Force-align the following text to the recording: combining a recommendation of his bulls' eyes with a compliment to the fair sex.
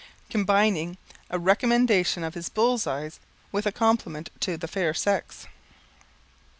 combining 0.31 0.97
a 1.29 1.37
recommendation 1.37 2.23
of 2.23 2.33
his 2.33 2.49
bulls' 2.49 2.87
eyes 2.87 3.19
with 3.51 3.67
a 3.67 3.71
compliment 3.71 4.31
to 4.39 4.57
the 4.57 4.67
fair 4.67 4.95
sex. 4.95 5.45